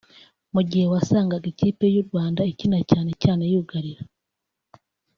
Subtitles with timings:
[0.53, 4.01] mu gihe wasangaga ikipe y’u Rwanda ikina cyane cyane yugarira